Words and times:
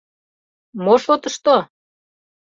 Мо 0.83 0.95
шотышто? 1.03 1.55